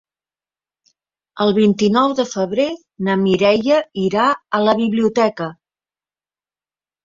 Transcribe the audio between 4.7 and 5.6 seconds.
biblioteca.